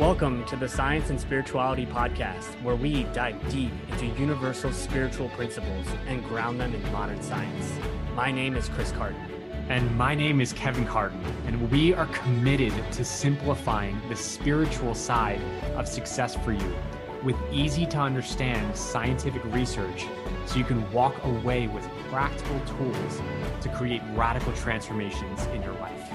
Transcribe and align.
Welcome 0.00 0.44
to 0.46 0.56
the 0.56 0.68
Science 0.68 1.10
and 1.10 1.20
Spirituality 1.20 1.86
Podcast, 1.86 2.60
where 2.62 2.74
we 2.74 3.04
dive 3.14 3.36
deep 3.48 3.70
into 3.90 4.06
universal 4.20 4.72
spiritual 4.72 5.28
principles 5.28 5.86
and 6.08 6.24
ground 6.24 6.60
them 6.60 6.74
in 6.74 6.92
modern 6.92 7.22
science. 7.22 7.72
My 8.16 8.32
name 8.32 8.56
is 8.56 8.68
Chris 8.68 8.90
Carton. 8.90 9.20
And 9.68 9.96
my 9.96 10.12
name 10.12 10.40
is 10.40 10.52
Kevin 10.52 10.84
Carton, 10.84 11.24
and 11.46 11.70
we 11.70 11.94
are 11.94 12.06
committed 12.06 12.72
to 12.90 13.04
simplifying 13.04 13.96
the 14.08 14.16
spiritual 14.16 14.96
side 14.96 15.40
of 15.76 15.86
success 15.86 16.34
for 16.34 16.50
you 16.50 16.76
with 17.22 17.36
easy 17.52 17.86
to 17.86 17.98
understand 17.98 18.76
scientific 18.76 19.44
research 19.54 20.06
so 20.46 20.58
you 20.58 20.64
can 20.64 20.90
walk 20.90 21.24
away 21.24 21.68
with 21.68 21.88
practical 22.10 22.58
tools 22.60 23.22
to 23.60 23.68
create 23.68 24.02
radical 24.14 24.52
transformations 24.54 25.46
in 25.54 25.62
your 25.62 25.74
life. 25.74 26.10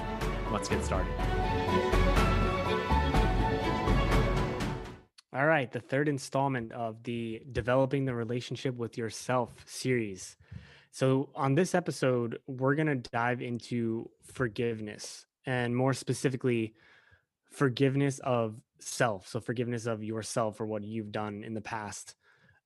Let's 0.52 0.68
get 0.68 0.84
started. 0.84 1.10
All 5.40 5.46
right, 5.46 5.72
the 5.72 5.80
third 5.80 6.06
installment 6.06 6.70
of 6.72 7.02
the 7.02 7.40
Developing 7.50 8.04
the 8.04 8.14
Relationship 8.14 8.76
with 8.76 8.98
Yourself 8.98 9.54
series. 9.64 10.36
So, 10.90 11.30
on 11.34 11.54
this 11.54 11.74
episode, 11.74 12.40
we're 12.46 12.74
going 12.74 12.88
to 12.88 13.10
dive 13.10 13.40
into 13.40 14.10
forgiveness 14.22 15.24
and 15.46 15.74
more 15.74 15.94
specifically, 15.94 16.74
forgiveness 17.50 18.18
of 18.18 18.60
self. 18.80 19.28
So, 19.28 19.40
forgiveness 19.40 19.86
of 19.86 20.04
yourself 20.04 20.58
for 20.58 20.66
what 20.66 20.84
you've 20.84 21.10
done 21.10 21.42
in 21.42 21.54
the 21.54 21.62
past 21.62 22.16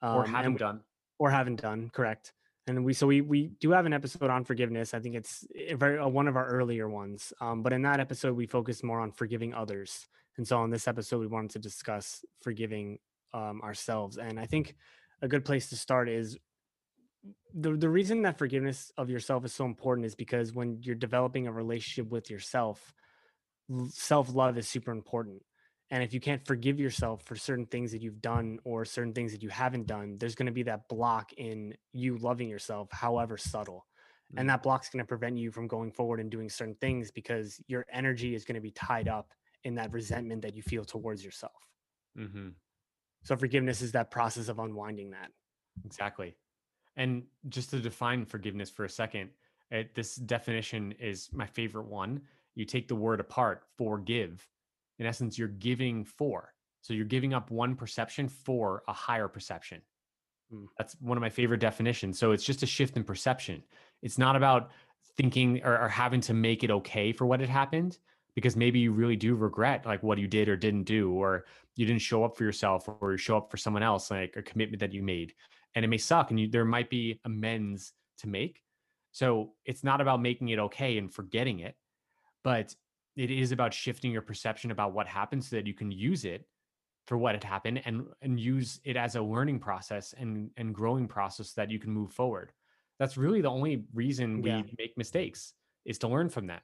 or 0.03 0.25
um, 0.25 0.33
haven't 0.33 0.47
and- 0.47 0.59
done. 0.59 0.81
or 1.21 1.31
haven't 1.31 1.63
done. 1.63 1.91
Correct. 1.95 2.33
And 2.67 2.85
we 2.85 2.93
so 2.93 3.07
we 3.07 3.21
we 3.21 3.53
do 3.61 3.71
have 3.71 3.87
an 3.87 3.93
episode 3.93 4.31
on 4.31 4.43
forgiveness. 4.43 4.95
I 4.95 4.99
think 4.99 5.15
it's 5.15 5.47
a 5.55 5.75
very 5.75 6.01
uh, 6.01 6.09
one 6.09 6.27
of 6.27 6.35
our 6.37 6.49
earlier 6.49 6.89
ones. 6.89 7.33
Um, 7.41 7.63
but 7.63 7.73
in 7.73 7.83
that 7.83 8.01
episode, 8.01 8.35
we 8.35 8.49
focus 8.49 8.83
more 8.83 8.99
on 8.99 9.13
forgiving 9.13 9.55
others. 9.55 10.09
And 10.37 10.47
so 10.47 10.59
on 10.59 10.71
this 10.71 10.89
episode, 10.89 11.21
we 11.21 11.27
wanted 11.27 11.51
to 11.51 11.59
discuss 11.59 12.25
forgiving 12.43 12.99
um, 13.33 13.61
ourselves. 13.63 14.19
And 14.19 14.39
I 14.39 14.47
think 14.47 14.75
a 15.23 15.29
good 15.29 15.45
place 15.45 15.69
to 15.71 15.77
start 15.77 16.09
is 16.09 16.39
the 17.55 17.73
the 17.73 17.89
reason 17.89 18.23
that 18.23 18.39
forgiveness 18.39 18.93
of 18.99 19.09
yourself 19.09 19.45
is 19.45 19.55
so 19.55 19.65
important 19.65 20.07
is 20.07 20.15
because 20.15 20.53
when 20.53 20.79
you're 20.83 20.95
developing 20.95 21.47
a 21.47 21.53
relationship 21.53 22.11
with 22.11 22.31
yourself, 22.31 22.93
self 23.89 24.35
love 24.35 24.59
is 24.59 24.69
super 24.69 24.93
important. 24.93 25.43
And 25.91 26.03
if 26.03 26.13
you 26.13 26.21
can't 26.21 26.45
forgive 26.47 26.81
yourself 26.81 27.23
for 27.25 27.37
certain 27.37 27.67
things 27.67 27.93
that 27.93 28.03
you've 28.03 28.23
done 28.23 28.59
or 28.65 28.85
certain 28.85 29.13
things 29.13 29.33
that 29.33 29.43
you 29.43 29.51
haven't 29.51 29.87
done, 29.87 30.17
there's 30.19 30.35
going 30.35 30.47
to 30.47 30.53
be 30.53 30.63
that 30.65 30.89
block 30.89 31.33
in 31.35 31.75
you 31.93 32.17
loving 32.19 32.49
yourself, 32.49 32.89
however 32.91 33.37
subtle. 33.37 33.87
Mm. 34.33 34.41
And 34.41 34.51
that 34.51 34.63
block's 34.63 34.89
going 34.89 35.05
to 35.05 35.09
prevent 35.09 35.37
you 35.37 35.51
from 35.53 35.69
going 35.69 35.93
forward 35.93 36.21
and 36.21 36.31
doing 36.31 36.49
certain 36.49 36.77
things 36.81 37.11
because 37.11 37.61
your 37.69 37.87
energy 37.93 38.35
is 38.35 38.45
going 38.45 38.57
to 38.57 38.61
be 38.61 38.71
tied 38.71 39.09
up 39.09 39.33
in 39.65 39.77
that 39.77 39.93
resentment 39.93 40.43
that 40.43 40.55
you 40.55 40.63
feel 40.63 40.85
towards 40.85 41.25
yourself. 41.25 41.53
Mm-hmm. 42.19 42.49
So 43.25 43.37
forgiveness 43.37 43.81
is 43.83 43.93
that 43.93 44.11
process 44.11 44.49
of 44.49 44.59
unwinding 44.59 45.11
that. 45.11 45.31
Exactly. 45.85 46.35
And 46.97 47.25
just 47.49 47.71
to 47.71 47.81
define 47.81 48.27
forgiveness 48.27 48.71
for 48.71 48.85
a 48.85 48.89
second, 48.89 49.31
it, 49.71 49.95
this 49.95 50.15
definition 50.15 50.93
is 51.01 51.31
my 51.33 51.47
favorite 51.47 51.87
one. 51.87 52.23
You 52.55 52.65
take 52.65 52.87
the 52.87 52.95
word 52.95 53.21
apart, 53.21 53.63
forgive. 53.77 54.47
In 54.99 55.07
essence, 55.07 55.39
you're 55.39 55.49
giving 55.49 56.05
for. 56.05 56.53
So 56.83 56.93
you're 56.93 57.07
giving 57.07 57.35
up 57.35 57.51
one 57.51 57.75
perception 57.75 58.29
for 58.29 58.83
a 58.87 58.93
higher 58.93 59.27
perception. 59.27 59.81
Mm. 60.53 60.67
That's 60.79 60.95
one 61.01 61.17
of 61.17 61.23
my 61.23 61.31
favorite 61.31 61.61
definitions. 61.61 62.19
So 62.19 62.33
it's 62.33 62.45
just 62.45 62.63
a 62.63 62.67
shift 62.67 62.97
in 62.97 63.05
perception. 63.05 63.65
It's 64.03 64.19
not 64.19 64.37
about 64.37 64.71
thinking 65.17 65.63
or, 65.65 65.79
or 65.79 65.89
having 65.89 66.21
to 66.23 66.35
make 66.35 66.63
it 66.63 66.71
okay 66.71 67.13
for 67.13 67.27
what 67.27 67.41
had 67.41 67.49
happened, 67.49 67.99
because 68.35 68.57
maybe 68.57 68.81
you 68.81 68.93
really 68.93 69.17
do 69.17 69.35
regret 69.35 69.87
like 69.87 70.03
what 70.03 70.19
you 70.19 70.27
did 70.27 70.49
or 70.49 70.57
didn't 70.57 70.85
do, 70.85 71.13
or 71.13 71.45
you 71.77 71.87
didn't 71.87 72.03
show 72.03 72.25
up 72.25 72.37
for 72.37 72.45
yourself 72.45 72.89
or 72.89 73.13
you 73.13 73.19
show 73.19 73.37
up 73.37 73.51
for 73.51 73.57
someone 73.57 73.83
else, 73.83 74.11
like 74.11 74.37
a 74.37 74.43
commitment 74.43 74.81
that 74.81 74.93
you 74.93 75.03
made. 75.03 75.35
And 75.75 75.85
it 75.85 75.89
may 75.89 75.99
suck 75.99 76.31
and 76.31 76.39
you, 76.41 76.49
there 76.49 76.65
might 76.65 76.91
be 76.91 77.21
amends 77.25 77.95
to 78.19 78.29
make. 78.29 78.63
So 79.13 79.55
it's 79.65 79.85
not 79.85 80.01
about 80.01 80.21
making 80.21 80.49
it 80.49 80.59
okay 80.59 80.99
and 80.99 81.13
forgetting 81.13 81.61
it 81.61 81.77
but 82.43 82.75
it 83.17 83.31
is 83.31 83.53
about 83.53 83.73
shifting 83.73 84.11
your 84.11 84.23
perception 84.23 84.71
about 84.71 84.93
what 84.93 85.07
happened 85.07 85.45
so 85.45 85.57
that 85.57 85.67
you 85.67 85.75
can 85.75 85.91
use 85.91 86.25
it 86.25 86.47
for 87.07 87.19
what 87.19 87.35
had 87.35 87.45
happened 87.45 87.83
and 87.85 88.07
and 88.23 88.41
use 88.41 88.81
it 88.85 88.97
as 88.97 89.17
a 89.17 89.23
learning 89.23 89.59
process 89.61 90.15
and 90.15 90.51
and 90.57 90.75
growing 90.75 91.09
process 91.09 91.51
so 91.51 91.61
that 91.61 91.71
you 91.71 91.79
can 91.79 91.91
move 91.91 92.13
forward. 92.13 92.53
That's 92.99 93.17
really 93.17 93.41
the 93.41 93.51
only 93.51 93.87
reason 93.95 94.41
we 94.43 94.63
Yeah. 94.63 94.63
make 94.79 94.97
mistakes 94.97 95.55
is 95.85 95.99
to 96.01 96.09
learn 96.09 96.29
from 96.31 96.47
them 96.47 96.63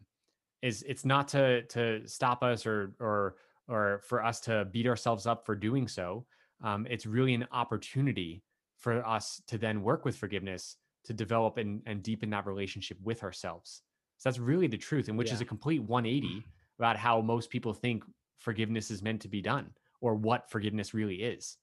is 0.62 0.82
it's 0.86 1.04
not 1.04 1.28
to 1.28 1.62
to 1.62 2.06
stop 2.06 2.42
us 2.42 2.66
or 2.66 2.92
or 3.00 3.36
or 3.68 4.00
for 4.06 4.24
us 4.24 4.40
to 4.40 4.64
beat 4.66 4.86
ourselves 4.86 5.26
up 5.26 5.46
for 5.46 5.54
doing 5.54 5.88
so 5.88 6.26
um, 6.62 6.86
it's 6.90 7.06
really 7.06 7.34
an 7.34 7.46
opportunity 7.52 8.42
for 8.78 9.06
us 9.06 9.42
to 9.46 9.58
then 9.58 9.82
work 9.82 10.04
with 10.04 10.16
forgiveness 10.16 10.76
to 11.04 11.12
develop 11.12 11.56
and, 11.56 11.82
and 11.86 12.02
deepen 12.02 12.30
that 12.30 12.46
relationship 12.46 12.98
with 13.02 13.22
ourselves. 13.22 13.82
So 14.18 14.28
that's 14.28 14.38
really 14.38 14.66
the 14.66 14.76
truth, 14.76 15.08
and 15.08 15.16
which 15.16 15.32
is 15.32 15.40
a 15.40 15.44
complete 15.44 15.82
180 15.82 16.44
about 16.78 16.96
how 16.96 17.20
most 17.20 17.50
people 17.50 17.72
think 17.72 18.04
forgiveness 18.38 18.90
is 18.90 19.02
meant 19.02 19.22
to 19.22 19.28
be 19.28 19.40
done 19.40 19.70
or 20.00 20.14
what 20.14 20.50
forgiveness 20.50 20.92
really 20.92 21.16
is. 21.16 21.56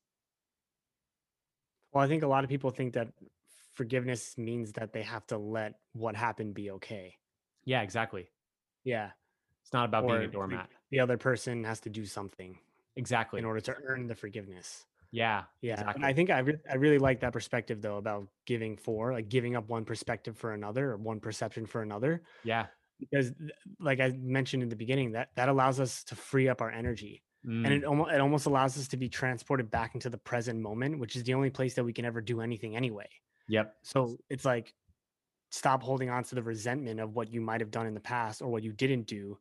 Well, 1.92 2.04
I 2.04 2.08
think 2.08 2.24
a 2.24 2.28
lot 2.28 2.44
of 2.44 2.50
people 2.50 2.70
think 2.70 2.94
that 2.94 3.10
forgiveness 3.74 4.38
means 4.38 4.74
that 4.74 4.94
they 4.94 5.04
have 5.04 5.26
to 5.28 5.38
let 5.38 5.76
what 5.94 6.16
happened 6.16 6.54
be 6.54 6.72
okay. 6.72 7.16
Yeah, 7.66 7.82
exactly. 7.82 8.30
Yeah. 8.88 9.10
It's 9.64 9.74
not 9.74 9.84
about 9.86 10.08
being 10.08 10.22
a 10.22 10.28
doormat. 10.28 10.70
The 10.92 11.02
other 11.02 11.18
person 11.18 11.64
has 11.66 11.82
to 11.82 11.90
do 11.90 12.06
something 12.06 12.58
Exactly. 12.96 13.40
in 13.40 13.46
order 13.46 13.60
to 13.60 13.76
earn 13.84 14.08
the 14.08 14.16
forgiveness. 14.16 14.86
Yeah. 15.12 15.44
Yeah, 15.62 15.92
and 15.94 16.06
I 16.06 16.14
think 16.14 16.30
I 16.30 16.40
re- 16.40 16.60
I 16.70 16.76
really 16.76 16.98
like 17.00 17.20
that 17.22 17.34
perspective 17.34 17.82
though 17.82 17.98
about 17.98 18.28
giving 18.46 18.78
for 18.78 19.12
like 19.14 19.28
giving 19.30 19.56
up 19.58 19.68
one 19.70 19.84
perspective 19.86 20.38
for 20.38 20.54
another 20.54 20.92
or 20.92 20.98
one 20.98 21.20
perception 21.20 21.66
for 21.66 21.82
another 21.82 22.24
Yeah. 22.44 22.68
because 23.00 23.34
like 23.80 24.00
I 24.00 24.10
mentioned 24.18 24.64
in 24.64 24.70
the 24.70 24.76
beginning 24.76 25.12
that 25.14 25.30
that 25.36 25.50
allows 25.50 25.80
us 25.82 26.04
to 26.06 26.16
free 26.16 26.48
up 26.48 26.62
our 26.62 26.72
energy 26.72 27.24
and 27.44 27.66
Mm, 27.66 27.72
it 27.78 27.84
almost 27.86 28.12
it 28.12 28.20
almost 28.22 28.46
allows 28.48 28.78
us 28.78 28.88
to 28.90 28.98
be 28.98 29.08
transported 29.10 29.70
back 29.72 29.96
into 29.96 30.10
the 30.10 30.18
present 30.18 30.60
moment, 30.60 31.00
which 31.00 31.16
is 31.16 31.24
the 31.24 31.34
only 31.34 31.50
place 31.50 31.74
that 31.76 31.84
we 31.86 31.94
can 31.94 32.04
ever 32.06 32.20
do 32.22 32.42
anything 32.42 32.76
anyway. 32.76 33.08
yep. 33.48 33.76
So 33.84 34.18
it's 34.30 34.44
like 34.46 34.74
stop 35.50 35.82
holding 35.82 36.10
on 36.10 36.24
to 36.26 36.36
the 36.36 36.44
resentment 36.44 37.00
of 37.00 37.16
what 37.16 37.32
you 37.32 37.42
might 37.42 37.62
have 37.62 37.72
done 37.72 37.88
in 37.88 37.94
the 37.94 38.00
past 38.00 38.42
or 38.42 38.50
what 38.50 38.64
you 38.64 38.74
didn't 38.74 39.08
do 39.08 39.38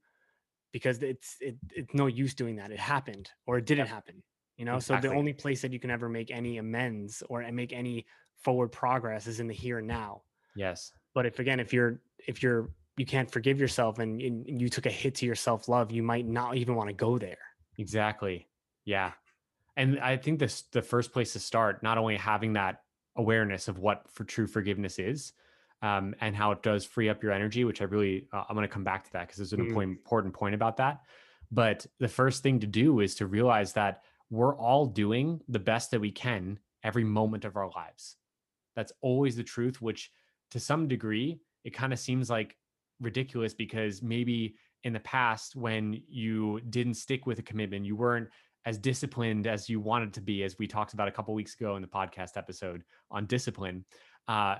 because 0.72 1.02
it's 1.02 1.36
it, 1.40 1.56
it's 1.72 1.94
no 1.94 2.06
use 2.06 2.34
doing 2.34 2.56
that. 2.56 2.70
It 2.70 2.78
happened 2.78 3.30
or 3.46 3.58
it 3.58 3.66
didn't 3.66 3.86
happen. 3.86 4.22
You 4.56 4.64
know, 4.64 4.78
so 4.78 4.96
the 4.96 5.12
only 5.12 5.34
place 5.34 5.60
that 5.62 5.72
you 5.72 5.78
can 5.78 5.90
ever 5.90 6.08
make 6.08 6.30
any 6.30 6.58
amends 6.58 7.22
or 7.28 7.50
make 7.52 7.72
any 7.72 8.06
forward 8.38 8.68
progress 8.68 9.26
is 9.26 9.38
in 9.38 9.48
the 9.48 9.54
here 9.54 9.78
and 9.78 9.86
now. 9.86 10.22
Yes. 10.54 10.92
But 11.14 11.26
if 11.26 11.38
again, 11.38 11.60
if 11.60 11.72
you're 11.72 12.00
if 12.26 12.42
you're 12.42 12.70
you 12.96 13.04
can't 13.04 13.30
forgive 13.30 13.60
yourself 13.60 13.98
and, 13.98 14.20
and 14.20 14.60
you 14.60 14.70
took 14.70 14.86
a 14.86 14.90
hit 14.90 15.14
to 15.16 15.26
your 15.26 15.34
self 15.34 15.68
love, 15.68 15.92
you 15.92 16.02
might 16.02 16.26
not 16.26 16.56
even 16.56 16.74
want 16.74 16.88
to 16.88 16.94
go 16.94 17.18
there. 17.18 17.38
Exactly. 17.78 18.48
Yeah. 18.84 19.12
And 19.76 20.00
I 20.00 20.16
think 20.16 20.38
this 20.38 20.62
the 20.72 20.82
first 20.82 21.12
place 21.12 21.34
to 21.34 21.38
start, 21.38 21.82
not 21.82 21.98
only 21.98 22.16
having 22.16 22.54
that 22.54 22.82
awareness 23.16 23.68
of 23.68 23.78
what 23.78 24.10
for 24.10 24.24
true 24.24 24.46
forgiveness 24.46 24.98
is, 24.98 25.34
um, 25.86 26.14
and 26.20 26.34
how 26.34 26.48
it 26.52 26.62
does 26.62 26.84
free 26.84 27.08
up 27.08 27.22
your 27.22 27.32
energy, 27.32 27.62
which 27.64 27.80
I 27.80 27.84
really 27.84 28.26
uh, 28.32 28.44
I'm 28.48 28.56
going 28.56 28.68
to 28.68 28.72
come 28.72 28.84
back 28.84 29.04
to 29.04 29.12
that 29.12 29.22
because 29.26 29.36
there's 29.38 29.52
an 29.52 29.60
Mhm. 29.60 29.68
important 29.68 29.98
important 29.98 30.34
point 30.34 30.54
about 30.54 30.76
that. 30.78 30.94
But 31.50 31.86
the 31.98 32.08
first 32.08 32.42
thing 32.42 32.60
to 32.60 32.66
do 32.66 33.00
is 33.00 33.14
to 33.16 33.26
realize 33.26 33.72
that 33.74 34.02
we're 34.30 34.56
all 34.56 34.86
doing 34.86 35.40
the 35.48 35.60
best 35.60 35.90
that 35.92 36.00
we 36.00 36.10
can 36.10 36.58
every 36.82 37.04
moment 37.04 37.44
of 37.44 37.56
our 37.56 37.70
lives. 37.70 38.16
That's 38.74 38.92
always 39.00 39.36
the 39.36 39.44
truth, 39.44 39.80
which 39.80 40.10
to 40.50 40.58
some 40.60 40.88
degree 40.88 41.40
it 41.64 41.72
kind 41.74 41.92
of 41.92 41.98
seems 41.98 42.28
like 42.30 42.56
ridiculous 43.00 43.54
because 43.54 44.02
maybe 44.02 44.56
in 44.84 44.92
the 44.92 45.00
past 45.00 45.56
when 45.56 46.00
you 46.08 46.60
didn't 46.70 46.94
stick 46.94 47.26
with 47.26 47.38
a 47.38 47.42
commitment, 47.42 47.84
you 47.84 47.96
weren't 47.96 48.28
as 48.64 48.78
disciplined 48.78 49.46
as 49.46 49.68
you 49.68 49.78
wanted 49.80 50.12
to 50.14 50.20
be, 50.20 50.42
as 50.44 50.58
we 50.58 50.66
talked 50.66 50.92
about 50.94 51.08
a 51.08 51.12
couple 51.12 51.32
weeks 51.34 51.54
ago 51.54 51.76
in 51.76 51.82
the 51.82 51.88
podcast 51.88 52.36
episode 52.36 52.82
on 53.10 53.26
discipline. 53.26 53.84
Uh, 54.28 54.56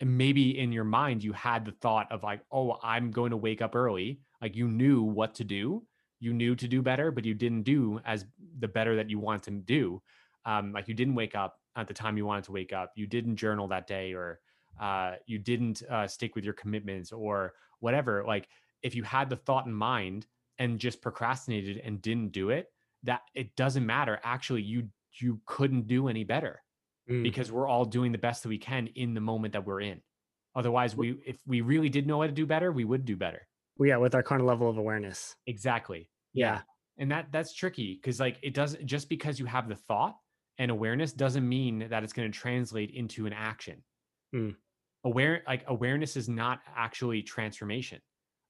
and 0.00 0.16
maybe 0.16 0.58
in 0.58 0.72
your 0.72 0.84
mind, 0.84 1.22
you 1.22 1.32
had 1.32 1.64
the 1.64 1.72
thought 1.72 2.10
of 2.10 2.22
like, 2.22 2.40
oh, 2.50 2.78
I'm 2.82 3.10
going 3.10 3.30
to 3.30 3.36
wake 3.36 3.60
up 3.60 3.74
early. 3.76 4.20
Like 4.40 4.56
you 4.56 4.66
knew 4.66 5.02
what 5.02 5.34
to 5.36 5.44
do, 5.44 5.82
you 6.20 6.32
knew 6.32 6.54
to 6.54 6.66
do 6.66 6.80
better, 6.80 7.10
but 7.10 7.24
you 7.24 7.34
didn't 7.34 7.62
do 7.62 8.00
as 8.04 8.24
the 8.58 8.68
better 8.68 8.96
that 8.96 9.10
you 9.10 9.18
wanted 9.18 9.42
to 9.44 9.50
do. 9.60 10.02
Um, 10.46 10.72
like 10.72 10.88
you 10.88 10.94
didn't 10.94 11.14
wake 11.14 11.34
up 11.34 11.56
at 11.76 11.86
the 11.86 11.94
time 11.94 12.16
you 12.16 12.24
wanted 12.24 12.44
to 12.44 12.52
wake 12.52 12.72
up. 12.72 12.92
You 12.94 13.06
didn't 13.06 13.36
journal 13.36 13.68
that 13.68 13.86
day, 13.86 14.14
or 14.14 14.40
uh, 14.80 15.12
you 15.26 15.38
didn't 15.38 15.82
uh, 15.90 16.06
stick 16.06 16.34
with 16.34 16.44
your 16.44 16.54
commitments, 16.54 17.12
or 17.12 17.52
whatever. 17.80 18.24
Like 18.26 18.48
if 18.82 18.94
you 18.94 19.02
had 19.02 19.28
the 19.28 19.36
thought 19.36 19.66
in 19.66 19.72
mind 19.72 20.26
and 20.58 20.78
just 20.78 21.02
procrastinated 21.02 21.78
and 21.84 22.00
didn't 22.00 22.32
do 22.32 22.48
it, 22.48 22.68
that 23.02 23.20
it 23.34 23.54
doesn't 23.56 23.84
matter. 23.84 24.18
Actually, 24.22 24.62
you 24.62 24.88
you 25.20 25.40
couldn't 25.44 25.86
do 25.86 26.08
any 26.08 26.24
better 26.24 26.62
Mm. 27.10 27.22
because 27.22 27.50
we're 27.50 27.66
all 27.66 27.84
doing 27.84 28.12
the 28.12 28.18
best 28.18 28.42
that 28.44 28.48
we 28.48 28.58
can 28.58 28.86
in 28.94 29.14
the 29.14 29.20
moment 29.20 29.52
that 29.54 29.66
we're 29.66 29.80
in. 29.80 30.00
Otherwise, 30.54 30.96
we 30.96 31.16
if 31.26 31.38
we 31.46 31.60
really 31.60 31.88
did 31.88 32.06
know 32.06 32.20
how 32.20 32.26
to 32.26 32.32
do 32.32 32.46
better, 32.46 32.70
we 32.72 32.84
would 32.84 33.04
do 33.04 33.16
better. 33.16 33.46
Well, 33.76 33.88
yeah, 33.88 33.96
with 33.96 34.14
our 34.14 34.22
current 34.22 34.44
level 34.44 34.68
of 34.68 34.78
awareness. 34.78 35.34
Exactly. 35.46 36.08
Yeah. 36.32 36.60
and 36.98 37.10
that 37.10 37.26
that's 37.32 37.52
tricky 37.54 37.98
because 38.00 38.20
like 38.20 38.38
it 38.42 38.54
doesn't 38.54 38.86
just 38.86 39.08
because 39.08 39.38
you 39.40 39.46
have 39.46 39.68
the 39.68 39.74
thought 39.74 40.16
and 40.58 40.70
awareness 40.70 41.12
doesn't 41.12 41.48
mean 41.48 41.88
that 41.88 42.04
it's 42.04 42.12
going 42.12 42.30
to 42.30 42.38
translate 42.38 42.90
into 42.92 43.26
an 43.26 43.32
action 43.32 43.82
Mm. 44.34 44.54
aware 45.04 45.42
like 45.48 45.64
awareness 45.66 46.16
is 46.16 46.28
not 46.28 46.60
actually 46.76 47.22
transformation 47.22 48.00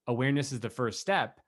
awareness 0.09 0.53
is 0.53 0.61
the 0.61 0.69
first 0.69 1.01
step 1.01 1.41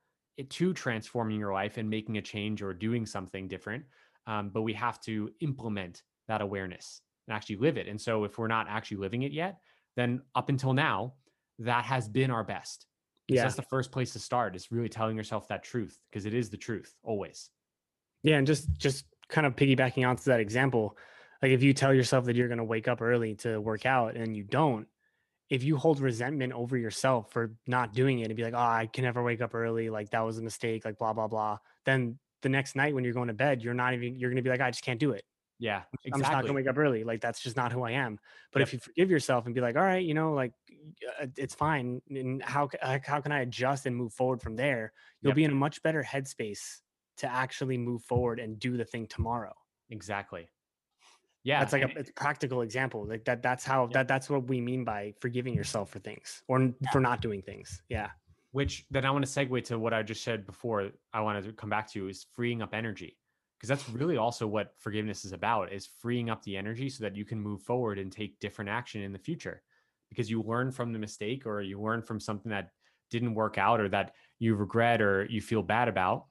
to 0.49 0.73
transforming 0.73 1.39
your 1.39 1.53
life 1.53 1.77
and 1.77 1.91
making 1.91 2.17
a 2.17 2.23
change 2.23 2.63
or 2.63 2.73
doing 2.73 3.05
something 3.05 3.47
different 3.49 3.85
um, 4.27 4.49
but 4.49 4.63
we 4.63 4.73
have 4.73 4.99
to 5.03 5.29
implement 5.41 6.03
that 6.33 6.41
awareness 6.41 7.03
and 7.27 7.37
actually 7.37 7.57
live 7.57 7.77
it 7.77 7.89
and 7.89 8.01
so 8.01 8.25
if 8.25 8.39
we're 8.39 8.49
not 8.49 8.67
actually 8.69 8.97
living 8.99 9.23
it 9.23 9.33
yet 9.33 9.61
then 9.97 10.23
up 10.35 10.49
until 10.49 10.73
now 10.73 11.15
that 11.59 11.85
has 11.85 12.09
been 12.09 12.31
our 12.31 12.45
best 12.45 12.87
Yeah. 13.29 13.43
that's 13.43 13.57
the 13.57 13.63
first 13.63 13.93
place 13.93 14.13
to 14.13 14.19
start 14.19 14.57
is 14.57 14.71
really 14.73 14.89
telling 14.89 15.17
yourself 15.17 15.49
that 15.49 15.63
truth 15.63 16.03
because 16.11 16.27
it 16.27 16.35
is 16.35 16.51
the 16.51 16.57
truth 16.57 16.97
always 17.03 17.51
Yeah, 18.23 18.39
and 18.39 18.47
just 18.47 18.73
just 18.79 19.07
kind 19.29 19.47
of 19.47 19.57
piggybacking 19.57 20.09
onto 20.09 20.25
that 20.25 20.41
example, 20.41 20.97
like 21.43 21.51
if 21.53 21.63
you 21.63 21.73
tell 21.75 21.93
yourself 21.95 22.25
that 22.27 22.37
you're 22.37 22.49
going 22.49 22.59
to 22.59 22.65
wake 22.65 22.89
up 22.89 23.01
early 23.03 23.35
to 23.37 23.61
work 23.61 23.87
out 23.87 24.17
and 24.17 24.37
you 24.37 24.45
don't, 24.45 24.89
if 25.51 25.65
you 25.65 25.77
hold 25.77 26.01
resentment 26.01 26.53
over 26.55 26.77
yourself 26.79 27.33
for 27.33 27.57
not 27.67 27.95
doing 27.95 28.21
it 28.21 28.27
and 28.27 28.37
be 28.37 28.45
like, 28.45 28.55
"Oh, 28.55 28.59
I 28.59 28.87
can 28.89 29.05
never 29.05 29.23
wake 29.25 29.43
up 29.43 29.55
early, 29.55 29.91
like 29.91 30.11
that 30.13 30.23
was 30.23 30.39
a 30.39 30.43
mistake, 30.43 30.85
like 30.87 30.99
blah 30.99 31.15
blah 31.15 31.29
blah," 31.29 31.59
then 31.87 32.21
the 32.43 32.51
next 32.51 32.77
night 32.77 32.95
when 32.95 33.05
you're 33.05 33.15
going 33.15 33.29
to 33.29 33.35
bed, 33.35 33.63
you're 33.65 33.75
not 33.75 33.95
even 33.95 34.17
you're 34.17 34.31
going 34.31 34.37
to 34.39 34.43
be 34.43 34.51
like, 34.51 34.61
"I 34.63 34.71
just 34.73 34.85
can't 34.85 35.01
do 35.01 35.13
it. 35.13 35.25
Yeah 35.63 35.83
I'm 36.13 36.21
just 36.21 36.33
not 36.33 36.43
going 36.43 36.55
to 36.55 36.61
wake 36.61 36.67
up 36.67 36.77
early. 36.77 37.05
Like 37.05 37.21
that's 37.21 37.41
just 37.47 37.57
not 37.57 37.71
who 37.73 37.83
I 37.91 37.93
am." 37.93 38.19
But 38.53 38.61
Yep. 38.61 38.69
if 38.69 38.73
you 38.75 38.79
forgive 38.81 39.11
yourself 39.11 39.47
and 39.47 39.55
be 39.55 39.61
like, 39.61 39.77
"All 39.77 39.89
right, 39.93 40.05
you 40.05 40.15
know, 40.19 40.33
like 40.35 40.53
uh, 41.21 41.29
it's 41.37 41.55
fine," 41.55 42.03
and 42.11 42.43
how 42.43 42.69
how 43.11 43.21
can 43.21 43.33
I 43.33 43.41
adjust 43.47 43.87
and 43.87 43.95
move 43.97 44.13
forward 44.13 44.43
from 44.43 44.57
there? 44.57 44.93
You'll 45.21 45.31
Yep. 45.31 45.37
be 45.37 45.45
in 45.45 45.53
a 45.53 45.61
much 45.67 45.83
better 45.83 46.03
headspace 46.03 46.81
to 47.19 47.27
actually 47.31 47.79
move 47.79 48.03
forward 48.03 48.41
and 48.41 48.59
do 48.59 48.77
the 48.77 48.85
thing 48.85 49.07
tomorrow. 49.07 49.55
exactly 49.91 50.49
yeah 51.45 51.59
that's 51.61 51.73
like 51.73 51.83
a 51.83 51.91
it's 51.99 52.11
a 52.11 52.13
practical 52.15 52.63
example. 52.63 53.01
Like 53.07 53.25
that 53.29 53.43
that's 53.43 53.65
how 53.65 53.87
that 53.89 54.07
that's 54.09 54.29
what 54.31 54.43
we 54.49 54.61
mean 54.61 54.85
by 54.85 55.15
forgiving 55.21 55.55
yourself 55.55 55.91
for 55.91 55.99
things 55.99 56.43
or 56.49 56.73
for 56.93 57.01
not 57.01 57.21
doing 57.21 57.43
things. 57.43 57.83
Yeah. 57.89 58.11
which 58.53 58.87
then 58.91 59.05
I 59.05 59.11
want 59.11 59.25
to 59.27 59.31
segue 59.31 59.65
to 59.65 59.79
what 59.79 59.93
I 59.95 60.03
just 60.03 60.23
said 60.23 60.47
before. 60.47 60.91
I 61.13 61.21
want 61.21 61.45
to 61.45 61.53
come 61.53 61.71
back 61.71 61.91
to 61.93 62.09
is 62.09 62.27
freeing 62.33 62.63
up 62.63 62.75
energy 62.75 63.19
because 63.63 63.69
that's 63.69 63.89
really 63.91 64.17
also 64.17 64.45
what 64.45 64.75
forgiveness 64.77 65.25
is 65.25 65.31
about 65.31 65.73
is 65.73 65.87
freeing 65.87 66.29
up 66.29 66.43
the 66.43 66.57
energy 66.57 66.89
so 66.91 67.05
that 67.05 67.15
you 67.15 67.25
can 67.25 67.41
move 67.41 67.63
forward 67.63 67.97
and 67.97 68.11
take 68.11 68.41
different 68.41 68.69
action 68.69 69.03
in 69.03 69.13
the 69.13 69.21
future. 69.21 69.63
Because 70.09 70.29
you 70.29 70.43
learn 70.43 70.73
from 70.73 70.93
the 70.93 70.99
mistake 70.99 71.47
or 71.47 71.63
you 71.63 71.81
learn 71.81 72.03
from 72.03 72.19
something 72.19 72.51
that 72.51 72.73
didn't 73.09 73.35
work 73.35 73.59
out 73.59 73.81
or 73.81 73.89
that 73.91 74.17
you 74.41 74.57
regret 74.57 75.01
or 75.01 75.27
you 75.27 75.41
feel 75.41 75.63
bad 75.63 75.87
about 75.87 76.27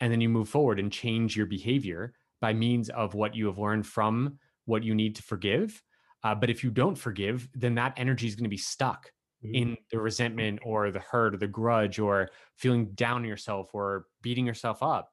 and 0.00 0.10
then 0.10 0.22
you 0.22 0.30
move 0.30 0.48
forward 0.48 0.80
and 0.80 0.90
change 0.90 1.36
your 1.36 1.44
behavior 1.44 2.14
by 2.40 2.54
means 2.54 2.88
of 2.88 3.12
what 3.12 3.34
you 3.34 3.46
have 3.46 3.58
learned 3.58 3.86
from 3.86 4.38
what 4.64 4.82
you 4.82 4.94
need 4.94 5.14
to 5.16 5.22
forgive. 5.22 5.82
Uh, 6.24 6.34
but 6.34 6.48
if 6.48 6.64
you 6.64 6.70
don't 6.70 6.96
forgive 6.96 7.50
then 7.54 7.74
that 7.74 7.92
energy 7.98 8.26
is 8.26 8.34
going 8.34 8.44
to 8.44 8.48
be 8.50 8.56
stuck 8.56 9.12
Mhm. 9.44 9.54
in 9.54 9.76
the 9.90 10.00
resentment 10.00 10.60
or 10.64 10.90
the 10.90 11.00
hurt 11.00 11.34
or 11.34 11.36
the 11.36 11.46
grudge 11.48 11.98
or 11.98 12.30
feeling 12.56 12.94
down 12.94 13.16
on 13.16 13.24
yourself 13.24 13.74
or 13.74 14.06
beating 14.22 14.46
yourself 14.46 14.82
up. 14.82 15.12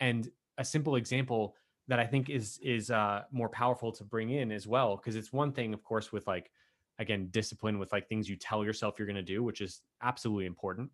And 0.00 0.28
a 0.58 0.64
simple 0.64 0.96
example 0.96 1.54
that 1.88 1.98
i 1.98 2.06
think 2.06 2.28
is 2.28 2.58
is 2.62 2.90
uh, 2.90 3.22
more 3.32 3.48
powerful 3.48 3.90
to 3.92 4.04
bring 4.04 4.30
in 4.30 4.52
as 4.52 4.66
well 4.66 4.96
because 4.96 5.16
it's 5.16 5.32
one 5.32 5.52
thing 5.52 5.72
of 5.72 5.82
course 5.82 6.12
with 6.12 6.26
like 6.26 6.50
again 6.98 7.28
discipline 7.30 7.78
with 7.78 7.90
like 7.92 8.08
things 8.08 8.28
you 8.28 8.36
tell 8.36 8.64
yourself 8.64 8.96
you're 8.98 9.06
going 9.06 9.16
to 9.16 9.22
do 9.22 9.42
which 9.42 9.60
is 9.60 9.80
absolutely 10.02 10.46
important 10.46 10.90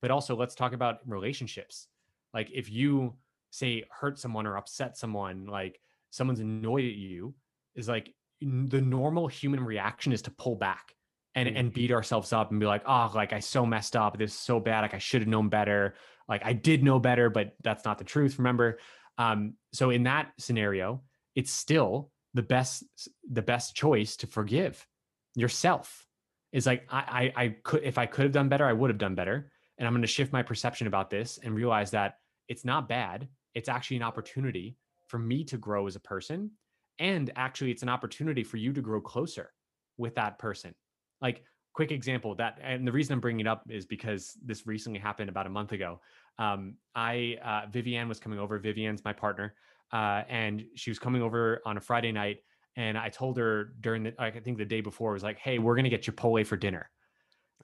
but 0.00 0.10
also 0.10 0.36
let's 0.36 0.54
talk 0.54 0.72
about 0.72 0.98
relationships. 1.06 1.88
Like 2.34 2.50
if 2.52 2.70
you 2.70 3.14
say 3.50 3.84
hurt 3.90 4.18
someone 4.18 4.46
or 4.46 4.56
upset 4.56 4.96
someone 4.96 5.46
like 5.46 5.80
someone's 6.10 6.40
annoyed 6.40 6.84
at 6.84 6.94
you 6.94 7.34
is 7.74 7.88
like 7.88 8.14
the 8.40 8.80
normal 8.80 9.26
human 9.26 9.64
reaction 9.64 10.12
is 10.12 10.22
to 10.22 10.30
pull 10.30 10.54
back 10.54 10.94
and 11.34 11.48
Mhm. 11.48 11.58
and 11.58 11.72
beat 11.72 11.90
ourselves 11.90 12.32
up 12.32 12.50
and 12.50 12.60
be 12.60 12.66
like 12.66 12.82
oh 12.86 13.10
like 13.14 13.32
i 13.32 13.40
so 13.40 13.66
messed 13.66 13.96
up. 13.96 14.18
This 14.18 14.32
is 14.32 14.38
so 14.38 14.60
bad. 14.60 14.82
Like 14.82 14.94
i 14.94 14.98
should 14.98 15.22
have 15.22 15.28
known 15.28 15.48
better. 15.48 15.94
Like 16.28 16.44
i 16.44 16.52
did 16.52 16.84
know 16.84 16.98
better 17.00 17.30
but 17.30 17.56
that's 17.62 17.84
not 17.84 17.98
the 17.98 18.04
truth 18.04 18.38
remember 18.38 18.78
um 19.18 19.54
so 19.72 19.90
in 19.90 20.04
that 20.04 20.32
scenario 20.38 21.02
it's 21.34 21.52
still 21.52 22.10
the 22.34 22.42
best 22.42 22.84
the 23.30 23.42
best 23.42 23.74
choice 23.74 24.16
to 24.16 24.26
forgive 24.26 24.86
yourself. 25.34 26.06
Is 26.52 26.66
like 26.66 26.86
I, 26.90 27.32
I 27.36 27.44
i 27.44 27.48
could 27.62 27.84
if 27.84 27.98
i 27.98 28.06
could 28.06 28.24
have 28.24 28.32
done 28.32 28.48
better 28.48 28.64
i 28.64 28.72
would 28.72 28.90
have 28.90 28.98
done 28.98 29.14
better. 29.14 29.50
And 29.78 29.86
i'm 29.86 29.92
going 29.92 30.02
to 30.02 30.08
shift 30.08 30.32
my 30.32 30.42
perception 30.42 30.86
about 30.86 31.10
this 31.10 31.38
and 31.42 31.54
realize 31.54 31.90
that 31.92 32.18
it's 32.48 32.64
not 32.64 32.88
bad. 32.88 33.28
It's 33.54 33.68
actually 33.68 33.98
an 33.98 34.02
opportunity 34.02 34.76
for 35.06 35.18
me 35.18 35.44
to 35.44 35.58
grow 35.58 35.86
as 35.86 35.96
a 35.96 36.00
person. 36.00 36.50
And 36.98 37.30
actually 37.36 37.70
it's 37.70 37.82
an 37.82 37.88
opportunity 37.88 38.42
for 38.42 38.56
you 38.56 38.72
to 38.72 38.80
grow 38.80 39.00
closer 39.00 39.52
with 39.96 40.14
that 40.16 40.38
person. 40.38 40.74
Like 41.20 41.42
quick 41.74 41.92
example 41.92 42.34
that 42.34 42.58
and 42.60 42.84
the 42.84 42.90
reason 42.90 43.12
i'm 43.12 43.20
bringing 43.20 43.46
it 43.46 43.46
up 43.46 43.62
is 43.68 43.86
because 43.86 44.36
this 44.44 44.66
recently 44.66 44.98
happened 44.98 45.28
about 45.28 45.46
a 45.46 45.50
month 45.50 45.70
ago 45.70 46.00
um, 46.38 46.74
i 46.94 47.36
uh, 47.44 47.68
vivienne 47.70 48.08
was 48.08 48.20
coming 48.20 48.38
over 48.38 48.58
vivienne's 48.58 49.04
my 49.04 49.12
partner 49.12 49.54
uh, 49.92 50.22
and 50.28 50.64
she 50.74 50.90
was 50.90 50.98
coming 50.98 51.22
over 51.22 51.60
on 51.64 51.76
a 51.76 51.80
friday 51.80 52.12
night 52.12 52.38
and 52.76 52.96
i 52.96 53.08
told 53.08 53.36
her 53.36 53.72
during 53.80 54.02
the 54.02 54.14
i 54.18 54.30
think 54.30 54.58
the 54.58 54.64
day 54.64 54.80
before 54.80 55.10
I 55.10 55.14
was 55.14 55.22
like 55.22 55.38
hey 55.38 55.58
we're 55.58 55.74
going 55.74 55.84
to 55.84 55.90
get 55.90 56.02
chipotle 56.02 56.46
for 56.46 56.56
dinner. 56.56 56.90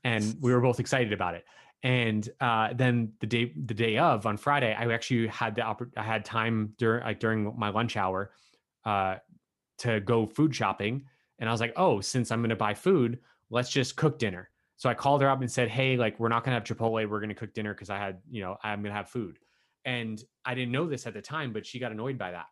And 0.03 0.37
we 0.41 0.53
were 0.53 0.61
both 0.61 0.81
excited 0.81 1.15
about 1.15 1.35
it. 1.35 1.47
And 1.82 2.29
uh, 2.41 2.75
then 2.75 3.12
the 3.21 3.26
day 3.26 3.53
the 3.67 3.75
day 3.75 3.99
of 3.99 4.25
on 4.25 4.38
friday 4.38 4.75
i 4.75 4.91
actually 4.91 5.27
had 5.27 5.55
the 5.55 5.61
oppor- 5.61 5.91
i 5.99 6.03
had 6.03 6.25
time 6.25 6.73
during 6.79 7.05
like 7.05 7.20
during 7.20 7.53
my 7.59 7.69
lunch 7.69 7.97
hour 7.99 8.31
uh, 8.87 9.17
to 9.79 10.00
go 10.00 10.27
food 10.27 10.55
shopping 10.55 11.05
and 11.38 11.49
i 11.49 11.53
was 11.53 11.61
like 11.61 11.75
oh 11.77 12.00
since 12.00 12.31
i'm 12.31 12.41
going 12.41 12.49
to 12.49 12.56
buy 12.56 12.73
food 12.73 13.19
let's 13.50 13.69
just 13.69 13.97
cook 13.97 14.19
dinner 14.19 14.49
so 14.76 14.88
i 14.88 14.94
called 14.94 15.23
her 15.23 15.29
up 15.29 15.41
and 15.41 15.50
said 15.50 15.69
hey 15.69 15.97
like 15.97 16.19
we're 16.19 16.29
not 16.29 16.44
going 16.44 16.50
to 16.50 16.55
have 16.55 16.65
chipotle 16.65 17.09
we're 17.09 17.21
going 17.21 17.29
to 17.29 17.35
cook 17.35 17.53
dinner 17.55 17.75
because 17.75 17.91
i 17.91 17.99
had 17.99 18.21
you 18.31 18.43
know 18.43 18.56
i'm 18.62 18.82
going 18.82 18.91
to 18.93 18.97
have 18.97 19.09
food 19.09 19.38
and 19.85 20.25
i 20.44 20.55
didn't 20.55 20.73
know 20.73 20.87
this 20.87 21.06
at 21.06 21.15
the 21.15 21.23
time 21.23 21.53
but 21.53 21.67
she 21.67 21.79
got 21.79 21.93
annoyed 21.93 22.19
by 22.19 22.31
that 22.31 22.47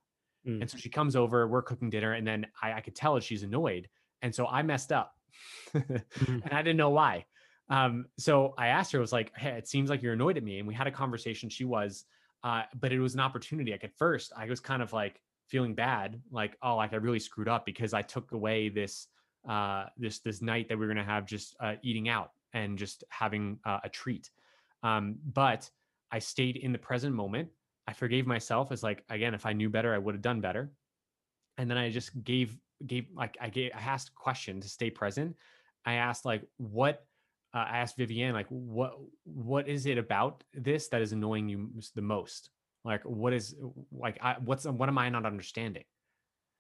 Mm. 0.45 0.61
and 0.61 0.69
so 0.69 0.77
she 0.77 0.89
comes 0.89 1.15
over 1.15 1.47
we're 1.47 1.63
cooking 1.63 1.89
dinner 1.89 2.15
and 2.15 2.27
then 2.27 2.49
i, 2.61 2.73
I 2.73 2.81
could 2.81 2.97
tell 2.97 3.21
she's 3.21 3.45
annoyed 3.45 3.89
and 4.23 4.35
so 4.35 4.45
i 4.49 4.61
messed 4.63 4.91
up 4.91 5.15
Mhm. 5.73 6.43
and 6.45 6.53
i 6.53 6.63
didn't 6.63 6.79
know 6.79 6.91
why 6.91 7.27
um, 7.69 8.07
so 8.19 8.53
i 8.59 8.67
asked 8.67 8.91
her 8.91 8.99
I 8.99 9.01
was 9.01 9.13
like 9.13 9.31
hey 9.37 9.51
it 9.57 9.69
seems 9.69 9.89
like 9.89 10.03
you're 10.03 10.15
annoyed 10.15 10.37
at 10.37 10.43
me 10.43 10.59
and 10.59 10.67
we 10.67 10.75
had 10.75 10.89
a 10.89 10.91
conversation 10.91 11.49
she 11.49 11.65
was 11.65 12.07
uh, 12.43 12.63
but 12.75 12.93
it 12.93 12.99
was 12.99 13.15
an 13.15 13.21
opportunity 13.21 13.71
like 13.71 13.85
at 13.85 13.97
first 13.97 14.33
i 14.37 14.47
was 14.47 14.59
kind 14.59 14.83
of 14.83 14.93
like 14.93 15.23
feeling 15.47 15.77
bad 15.77 16.21
like 16.33 16.57
oh 16.61 16.75
like 16.75 16.93
i 16.93 16.97
really 16.97 17.21
screwed 17.21 17.47
up 17.49 17.65
because 17.65 17.95
i 17.95 18.03
took 18.03 18.33
away 18.33 18.69
this 18.69 19.07
uh 19.49 19.87
this 19.97 20.21
this 20.21 20.41
night 20.43 20.69
that 20.69 20.79
we 20.79 20.85
are 20.85 20.89
going 20.89 20.97
to 20.97 21.05
have 21.05 21.27
just 21.27 21.57
uh, 21.61 21.75
eating 21.83 22.09
out 22.09 22.31
and 22.55 22.79
just 22.79 23.05
having 23.09 23.59
uh, 23.65 23.81
a 23.85 23.89
treat. 23.89 24.31
Um 24.83 25.17
but 25.33 25.69
i 26.11 26.19
stayed 26.19 26.57
in 26.57 26.73
the 26.73 26.79
present 26.79 27.15
moment. 27.15 27.49
I 27.87 27.93
forgave 27.93 28.27
myself 28.27 28.71
as 28.73 28.83
like 28.83 29.05
again 29.09 29.35
if 29.35 29.47
i 29.47 29.53
knew 29.53 29.71
better 29.71 29.95
i 29.95 29.99
would 29.99 30.15
have 30.15 30.23
done 30.23 30.41
better. 30.41 30.71
And 31.59 31.71
then 31.71 31.79
i 31.79 31.91
just 31.91 32.11
gave 32.23 32.57
gave 32.87 33.07
like 33.15 33.37
i 33.41 33.49
gave 33.49 33.73
i 33.75 33.81
asked 33.81 34.11
a 34.11 34.13
question 34.15 34.61
to 34.61 34.69
stay 34.69 34.91
present. 34.91 35.37
I 35.85 35.95
asked 35.95 36.25
like 36.25 36.45
what 36.59 37.05
uh, 37.55 37.67
i 37.69 37.79
asked 37.79 37.97
vivienne 37.97 38.33
like 38.33 38.47
what 38.49 38.95
what 39.25 39.69
is 39.69 39.87
it 39.87 39.99
about 39.99 40.45
this 40.55 40.89
that 40.89 41.03
is 41.03 41.13
annoying 41.13 41.49
you 41.49 41.71
the 41.95 42.03
most? 42.03 42.51
Like 42.85 43.03
what 43.05 43.33
is 43.33 43.55
like 43.93 44.19
I, 44.23 44.37
what's 44.45 44.65
what 44.65 44.89
am 44.89 44.99
i 44.99 45.09
not 45.09 45.27
understanding 45.27 45.85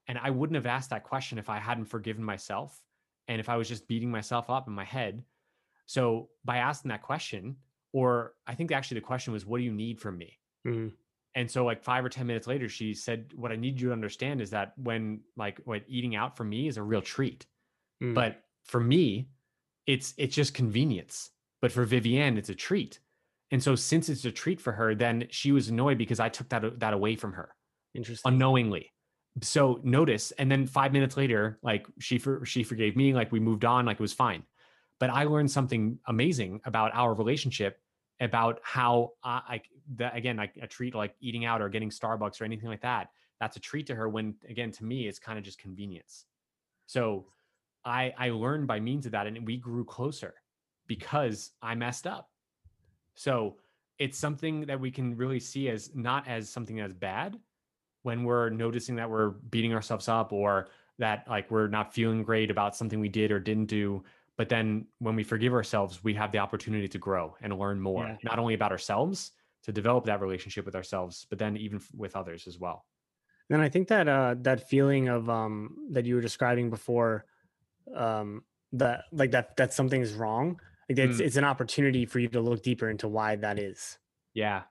and 0.08 0.18
i 0.18 0.30
wouldn't 0.30 0.54
have 0.54 0.66
asked 0.66 0.90
that 0.90 1.04
question 1.04 1.38
if 1.38 1.48
i 1.48 1.58
hadn't 1.58 1.84
forgiven 1.86 2.22
myself 2.24 2.80
and 3.28 3.40
if 3.40 3.48
i 3.48 3.56
was 3.56 3.68
just 3.68 3.86
beating 3.88 4.10
myself 4.10 4.50
up 4.50 4.66
in 4.68 4.72
my 4.74 4.84
head 4.84 5.22
so 5.86 6.28
by 6.44 6.58
asking 6.58 6.88
that 6.90 7.02
question 7.02 7.56
or 7.92 8.34
i 8.46 8.54
think 8.54 8.72
actually 8.72 8.96
the 9.00 9.06
question 9.06 9.32
was 9.32 9.44
what 9.46 9.58
do 9.58 9.64
you 9.64 9.72
need 9.72 10.00
from 10.00 10.16
me 10.18 10.38
Mhm. 10.66 10.92
and 11.34 11.50
so 11.50 11.64
like 11.64 11.82
five 11.82 12.04
or 12.04 12.08
ten 12.08 12.26
minutes 12.26 12.46
later 12.46 12.68
she 12.68 12.94
said 12.94 13.32
what 13.34 13.50
i 13.52 13.56
need 13.56 13.80
you 13.80 13.88
to 13.88 13.92
understand 13.92 14.40
is 14.40 14.50
that 14.50 14.72
when 14.78 15.20
like 15.36 15.60
what 15.64 15.82
eating 15.88 16.14
out 16.16 16.36
for 16.36 16.44
me 16.44 16.68
is 16.68 16.76
a 16.76 16.82
real 16.82 17.02
treat 17.02 17.46
Mm. 18.02 18.14
but 18.14 18.42
for 18.64 18.80
me 18.80 19.28
it's 19.86 20.14
it's 20.16 20.34
just 20.34 20.54
convenience 20.54 21.30
but 21.60 21.70
for 21.72 21.84
vivienne 21.84 22.36
it's 22.38 22.48
a 22.48 22.54
treat 22.54 22.98
and 23.52 23.62
so 23.62 23.74
since 23.76 24.08
it's 24.08 24.24
a 24.24 24.32
treat 24.32 24.60
for 24.60 24.72
her 24.72 24.94
then 24.94 25.26
she 25.30 25.52
was 25.52 25.68
annoyed 25.68 25.98
because 25.98 26.18
i 26.20 26.28
took 26.28 26.48
that 26.48 26.80
that 26.80 26.94
away 26.94 27.14
from 27.16 27.32
her 27.32 27.54
interesting. 27.94 28.32
unknowingly 28.32 28.90
so 29.40 29.80
notice 29.82 30.30
and 30.32 30.50
then 30.50 30.66
five 30.66 30.92
minutes 30.92 31.16
later 31.16 31.58
like 31.62 31.86
she 31.98 32.18
for, 32.18 32.44
she 32.44 32.62
forgave 32.62 32.96
me 32.96 33.14
like 33.14 33.32
we 33.32 33.40
moved 33.40 33.64
on 33.64 33.86
like 33.86 33.96
it 33.96 34.00
was 34.00 34.12
fine. 34.12 34.42
But 34.98 35.10
i 35.10 35.24
learned 35.24 35.50
something 35.50 35.98
amazing 36.06 36.60
about 36.64 36.92
our 36.94 37.14
relationship 37.14 37.80
about 38.20 38.60
how 38.62 39.12
i, 39.24 39.42
I 39.48 39.62
that 39.96 40.16
again 40.16 40.36
like 40.36 40.56
a 40.60 40.66
treat 40.66 40.94
like 40.94 41.14
eating 41.20 41.44
out 41.44 41.60
or 41.60 41.68
getting 41.68 41.90
starbucks 41.90 42.40
or 42.40 42.44
anything 42.44 42.68
like 42.68 42.82
that 42.82 43.08
that's 43.40 43.56
a 43.56 43.60
treat 43.60 43.86
to 43.86 43.94
her 43.94 44.08
when 44.08 44.34
again 44.48 44.70
to 44.70 44.84
me 44.84 45.08
it's 45.08 45.18
kind 45.18 45.38
of 45.38 45.44
just 45.44 45.58
convenience. 45.58 46.26
So 46.86 47.26
i 47.84 48.12
i 48.18 48.30
learned 48.30 48.66
by 48.66 48.78
means 48.80 49.06
of 49.06 49.12
that 49.12 49.26
and 49.26 49.46
we 49.46 49.56
grew 49.56 49.84
closer 49.84 50.34
because 50.86 51.52
i 51.62 51.74
messed 51.74 52.06
up. 52.06 52.28
So 53.14 53.56
it's 53.98 54.18
something 54.18 54.66
that 54.66 54.78
we 54.80 54.90
can 54.90 55.16
really 55.16 55.40
see 55.40 55.68
as 55.68 55.90
not 55.94 56.28
as 56.28 56.48
something 56.48 56.76
that's 56.76 56.92
bad 56.92 57.38
when 58.02 58.24
we're 58.24 58.50
noticing 58.50 58.96
that 58.96 59.08
we're 59.10 59.30
beating 59.30 59.72
ourselves 59.74 60.08
up 60.08 60.32
or 60.32 60.68
that 60.98 61.26
like 61.28 61.50
we're 61.50 61.68
not 61.68 61.94
feeling 61.94 62.22
great 62.22 62.50
about 62.50 62.76
something 62.76 63.00
we 63.00 63.08
did 63.08 63.30
or 63.32 63.40
didn't 63.40 63.66
do 63.66 64.02
but 64.36 64.48
then 64.48 64.86
when 64.98 65.14
we 65.14 65.22
forgive 65.24 65.52
ourselves 65.52 66.02
we 66.04 66.14
have 66.14 66.32
the 66.32 66.38
opportunity 66.38 66.88
to 66.88 66.98
grow 66.98 67.34
and 67.42 67.58
learn 67.58 67.80
more 67.80 68.06
Yeah. 68.06 68.16
not 68.24 68.38
only 68.38 68.54
about 68.54 68.72
ourselves 68.72 69.32
to 69.64 69.72
develop 69.72 70.04
that 70.06 70.20
relationship 70.20 70.64
with 70.66 70.74
ourselves 70.74 71.26
but 71.30 71.38
then 71.38 71.56
even 71.56 71.78
f- 71.78 71.90
with 71.94 72.16
others 72.16 72.46
as 72.46 72.58
well 72.58 72.84
Then 73.48 73.60
I 73.60 73.68
think 73.68 73.88
that 73.88 74.08
uh 74.08 74.34
that 74.42 74.68
feeling 74.68 75.08
of 75.08 75.28
um 75.30 75.88
that 75.92 76.04
you 76.06 76.14
were 76.16 76.20
describing 76.22 76.70
before, 76.70 77.24
um 77.94 78.44
that 78.72 79.04
like 79.12 79.30
that 79.32 79.56
that 79.56 79.72
something's 79.72 80.12
wrong. 80.14 80.60
Like 80.88 80.98
it's 80.98 81.18
Mm. 81.20 81.26
it's 81.26 81.36
an 81.36 81.44
opportunity 81.44 82.06
for 82.06 82.18
you 82.18 82.28
to 82.28 82.40
look 82.40 82.62
deeper 82.62 82.88
into 82.88 83.08
why 83.08 83.36
that 83.36 83.58
is. 83.58 83.98
yeah 84.34 84.62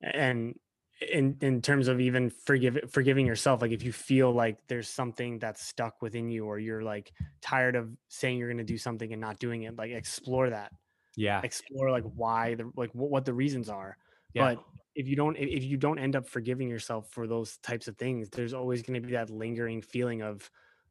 And 0.00 0.58
in 1.00 1.36
in 1.40 1.60
terms 1.62 1.88
of 1.88 2.00
even 2.00 2.30
forgive 2.30 2.78
forgiving 2.90 3.26
yourself, 3.26 3.60
like 3.62 3.72
if 3.72 3.82
you 3.82 3.92
feel 3.92 4.32
like 4.32 4.66
there's 4.68 4.88
something 4.88 5.38
that's 5.38 5.60
stuck 5.64 6.00
within 6.02 6.28
you 6.30 6.46
or 6.46 6.58
you're 6.58 6.82
like 6.82 7.12
tired 7.42 7.76
of 7.76 7.96
saying 8.08 8.38
you're 8.38 8.50
gonna 8.50 8.64
do 8.64 8.78
something 8.78 9.12
and 9.12 9.20
not 9.20 9.38
doing 9.38 9.62
it, 9.64 9.76
like 9.76 9.90
explore 9.92 10.50
that. 10.50 10.72
yeah 11.16 11.44
Explore 11.44 11.90
like 11.90 12.04
why 12.04 12.54
the 12.54 12.70
like 12.76 12.94
what, 12.94 13.10
what 13.10 13.24
the 13.24 13.34
reasons 13.34 13.68
are. 13.68 13.98
yeah 14.34 14.48
But 14.48 14.64
if 14.94 15.08
you 15.08 15.16
don't 15.16 15.36
if 15.36 15.64
you 15.64 15.76
don't 15.76 15.98
end 15.98 16.16
up 16.16 16.26
forgiving 16.28 16.68
yourself 16.68 17.10
for 17.10 17.26
those 17.26 17.58
types 17.58 17.88
of 17.88 17.98
things, 17.98 18.30
there's 18.30 18.54
always 18.54 18.82
going 18.82 19.00
to 19.00 19.06
be 19.06 19.12
that 19.14 19.30
lingering 19.30 19.82
feeling 19.82 20.22
of 20.22 20.50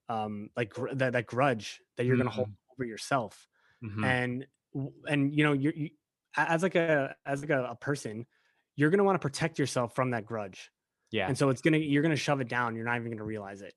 um 0.10 0.50
like 0.56 0.70
gr- 0.72 0.94
that 0.94 1.14
that 1.14 1.26
grudge 1.28 1.82
that 1.98 2.06
you're 2.06 2.18
going 2.18 2.28
to 2.28 2.32
hold 2.34 2.50
over 2.74 2.86
yourself. 2.86 3.48
Mhm. 3.82 4.04
And 4.04 4.48
and 5.08 5.34
you 5.36 5.44
know 5.44 5.54
you're 5.54 5.74
you, 5.74 5.90
as 6.36 6.64
like 6.64 6.76
a 6.76 7.16
as 7.26 7.42
like 7.42 7.50
a, 7.50 7.66
a 7.66 7.76
person, 7.76 8.26
you're 8.76 8.90
going 8.90 8.98
to 9.00 9.04
want 9.04 9.16
to 9.16 9.20
protect 9.26 9.58
yourself 9.60 9.96
from 9.96 10.12
that 10.12 10.26
grudge. 10.26 10.72
yeah 11.12 11.28
And 11.28 11.38
so 11.38 11.50
it's 11.50 11.62
going 11.62 11.74
to 11.74 11.80
you're 11.80 12.02
going 12.04 12.12
to 12.16 12.18
shove 12.18 12.42
it 12.42 12.48
down, 12.50 12.76
you're 12.76 12.86
not 12.86 12.98
even 12.98 13.08
going 13.12 13.18
to 13.18 13.24
realize 13.24 13.62
it. 13.62 13.74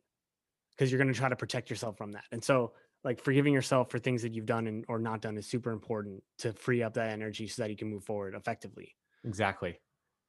Cuz 0.78 0.90
you're 0.92 0.98
going 0.98 1.12
to 1.12 1.18
try 1.18 1.28
to 1.28 1.36
protect 1.36 1.70
yourself 1.70 1.96
from 1.96 2.12
that. 2.12 2.24
And 2.32 2.42
so 2.44 2.74
like 3.04 3.20
forgiving 3.20 3.54
yourself 3.54 3.90
for 3.90 3.98
things 3.98 4.22
that 4.22 4.34
you've 4.34 4.46
done 4.46 4.66
and 4.66 4.84
or 4.88 4.98
not 4.98 5.20
done 5.22 5.36
is 5.38 5.46
super 5.46 5.70
important 5.72 6.22
to 6.38 6.52
free 6.52 6.82
up 6.82 6.94
that 6.94 7.10
energy 7.10 7.46
so 7.48 7.62
that 7.62 7.70
you 7.70 7.76
can 7.76 7.88
move 7.88 8.04
forward 8.04 8.34
effectively. 8.34 8.96
Exactly. 9.24 9.80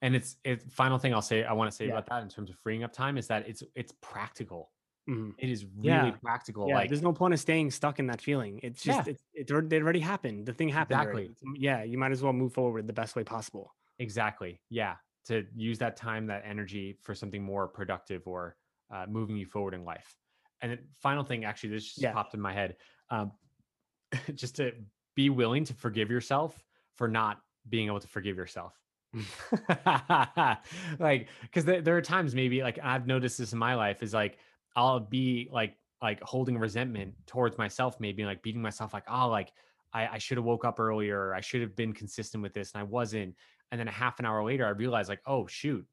And 0.01 0.15
it's 0.15 0.37
it 0.43 0.71
final 0.71 0.97
thing 0.97 1.13
I'll 1.13 1.21
say 1.21 1.43
I 1.43 1.53
want 1.53 1.69
to 1.71 1.75
say 1.75 1.85
Yeah. 1.87 1.93
about 1.93 2.05
that 2.09 2.23
in 2.23 2.29
terms 2.29 2.49
of 2.49 2.57
freeing 2.59 2.83
up 2.83 2.93
time 2.93 3.17
is 3.17 3.27
that 3.27 3.47
it's 3.49 3.63
it's 3.75 3.91
practical. 4.01 4.71
Mhm. 5.09 5.33
It 5.39 5.49
is 5.49 5.65
really 5.65 5.87
Yeah. 5.87 6.11
practical. 6.21 6.67
Yeah, 6.69 6.75
like 6.75 6.89
there's 6.89 7.01
no 7.01 7.11
point 7.13 7.33
of 7.33 7.39
staying 7.39 7.71
stuck 7.71 7.97
in 7.99 8.05
that 8.07 8.21
feeling. 8.21 8.59
It's 8.63 8.83
just 8.83 9.07
Yeah. 9.07 9.11
it's, 9.13 9.23
it's 9.33 9.51
already, 9.51 9.75
it 9.77 9.81
already 9.83 9.99
happened. 9.99 10.45
The 10.45 10.53
thing 10.53 10.69
happened. 10.69 10.99
Exactly. 11.01 11.23
It's- 11.25 11.43
Yeah, 11.55 11.83
you 11.83 11.97
might 11.97 12.11
as 12.11 12.21
well 12.23 12.33
move 12.33 12.53
forward 12.53 12.85
the 12.87 12.93
best 12.93 13.15
way 13.15 13.23
possible. 13.23 13.75
Exactly. 13.99 14.61
Yeah. 14.69 14.95
To 15.25 15.45
use 15.55 15.77
that 15.79 15.95
time, 15.95 16.27
that 16.27 16.43
energy 16.45 16.97
for 17.01 17.13
something 17.13 17.43
more 17.43 17.67
productive 17.67 18.27
or 18.27 18.55
uh, 18.91 19.05
moving 19.07 19.37
you 19.37 19.45
forward 19.45 19.73
in 19.73 19.85
life. 19.85 20.15
And 20.61 20.71
then 20.71 20.79
final 20.99 21.23
thing, 21.23 21.45
actually, 21.45 21.69
this 21.69 21.85
just 21.85 22.01
Yeah. 22.01 22.13
popped 22.13 22.33
in 22.33 22.41
my 22.41 22.53
head. 22.53 22.77
Um, 23.09 23.31
just 24.33 24.55
to 24.55 24.73
be 25.15 25.29
willing 25.29 25.65
to 25.65 25.73
forgive 25.73 26.09
yourself 26.09 26.63
for 26.95 27.07
not 27.07 27.41
being 27.67 27.87
able 27.87 27.99
to 27.99 28.07
forgive 28.07 28.37
yourself. 28.37 28.73
like 30.99 31.29
because 31.41 31.65
there, 31.65 31.81
there 31.81 31.97
are 31.97 32.01
times 32.01 32.35
maybe 32.35 32.61
like 32.61 32.77
i've 32.83 33.07
noticed 33.07 33.39
this 33.39 33.53
in 33.53 33.57
my 33.57 33.73
life 33.73 34.03
is 34.03 34.13
like 34.13 34.37
i'll 34.75 34.99
be 34.99 35.49
like 35.51 35.75
like 35.99 36.21
holding 36.21 36.59
resentment 36.59 37.15
towards 37.25 37.57
myself 37.57 37.99
maybe 37.99 38.23
like 38.23 38.43
beating 38.43 38.61
myself 38.61 38.93
like 38.93 39.05
oh 39.09 39.27
like 39.27 39.51
i, 39.93 40.07
I 40.07 40.17
should 40.19 40.37
have 40.37 40.45
woke 40.45 40.63
up 40.63 40.79
earlier 40.79 41.33
i 41.33 41.41
should 41.41 41.61
have 41.61 41.75
been 41.75 41.91
consistent 41.91 42.43
with 42.43 42.53
this 42.53 42.73
and 42.73 42.81
i 42.81 42.83
wasn't 42.83 43.35
and 43.71 43.79
then 43.79 43.87
a 43.87 43.91
half 43.91 44.19
an 44.19 44.25
hour 44.25 44.43
later 44.43 44.65
i 44.65 44.69
realized 44.69 45.09
like 45.09 45.21
oh 45.25 45.47
shoot 45.47 45.85